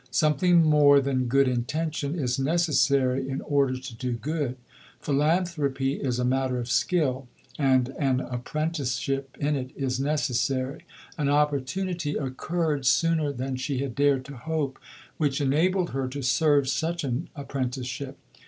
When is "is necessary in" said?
2.17-3.39